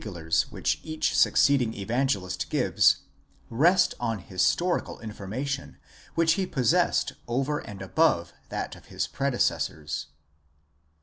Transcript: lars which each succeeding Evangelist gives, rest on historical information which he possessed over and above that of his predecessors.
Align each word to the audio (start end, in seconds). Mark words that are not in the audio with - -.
lars 0.03 0.51
which 0.51 0.79
each 0.81 1.15
succeeding 1.15 1.75
Evangelist 1.75 2.49
gives, 2.49 3.01
rest 3.51 3.93
on 3.99 4.17
historical 4.17 4.99
information 4.99 5.77
which 6.15 6.33
he 6.33 6.47
possessed 6.47 7.13
over 7.27 7.59
and 7.59 7.83
above 7.83 8.33
that 8.49 8.75
of 8.75 8.85
his 8.87 9.05
predecessors. 9.05 10.07